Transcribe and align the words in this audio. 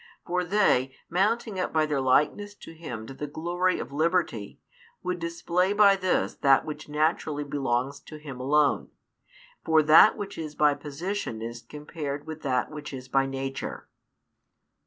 For 0.25 0.43
they, 0.43 0.95
mounting 1.11 1.59
up 1.59 1.71
by 1.71 1.85
their 1.85 2.01
likeness 2.01 2.55
to 2.55 2.73
Him 2.73 3.05
to 3.05 3.13
the 3.13 3.27
glory 3.27 3.77
of 3.77 3.91
liberty, 3.93 4.59
would 5.03 5.19
display 5.19 5.73
by 5.73 5.95
this 5.95 6.33
that 6.37 6.65
which 6.65 6.89
naturally 6.89 7.43
belongs 7.43 7.99
to 8.07 8.17
Him 8.17 8.39
alone. 8.39 8.89
For 9.63 9.83
that 9.83 10.17
which 10.17 10.39
is 10.39 10.55
by 10.55 10.73
position 10.73 11.43
is 11.43 11.61
compared 11.61 12.25
with 12.25 12.41
that 12.41 12.71
which 12.71 12.93
is 12.93 13.09
by 13.09 13.27
nature. 13.27 13.87